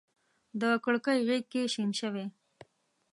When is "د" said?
0.61-0.63